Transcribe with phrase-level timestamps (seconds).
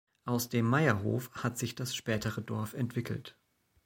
[0.25, 3.37] Aus dem Meierhof hat sich das spätere Dorf entwickelt.